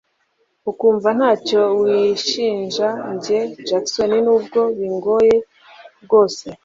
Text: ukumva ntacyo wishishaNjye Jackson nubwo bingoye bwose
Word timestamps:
ukumva 0.71 1.09
ntacyo 1.17 1.61
wishishaNjye 1.81 3.37
Jackson 3.67 4.11
nubwo 4.25 4.59
bingoye 4.77 5.35
bwose 6.03 6.45